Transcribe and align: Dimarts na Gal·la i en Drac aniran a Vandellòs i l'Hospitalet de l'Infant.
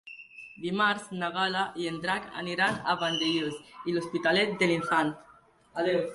Dimarts 0.61 1.03
na 1.19 1.29
Gal·la 1.35 1.65
i 1.83 1.85
en 1.91 1.99
Drac 2.05 2.25
aniran 2.45 2.81
a 2.81 2.97
Vandellòs 3.03 3.61
i 3.91 3.95
l'Hospitalet 3.97 4.59
de 4.65 4.73
l'Infant. 4.73 5.15